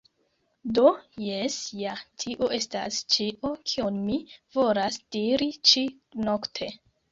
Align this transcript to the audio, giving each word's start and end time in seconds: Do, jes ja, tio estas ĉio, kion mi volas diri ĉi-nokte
Do, 0.77 0.93
jes 1.25 1.57
ja, 1.81 1.93
tio 2.23 2.49
estas 2.57 3.03
ĉio, 3.17 3.53
kion 3.73 4.01
mi 4.09 4.19
volas 4.59 5.01
diri 5.19 5.53
ĉi-nokte 5.75 6.75